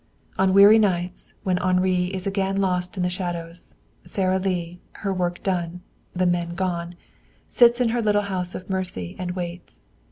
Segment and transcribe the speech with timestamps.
[0.39, 5.43] On weary nights, when Henri is again lost in the shadows, Sara Lee, her work
[5.43, 5.81] done,
[6.15, 6.95] the men gone,
[7.47, 9.83] sits in her little house of mercy and waits.